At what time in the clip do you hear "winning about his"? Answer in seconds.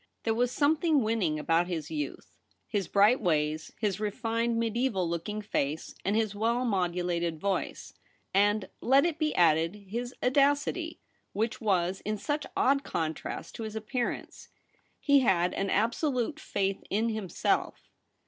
1.03-1.91